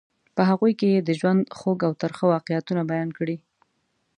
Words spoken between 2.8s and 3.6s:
بیان کړي.